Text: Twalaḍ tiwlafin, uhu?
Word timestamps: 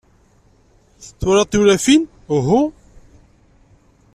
Twalaḍ 1.19 1.47
tiwlafin, 1.47 2.01
uhu? 2.35 2.61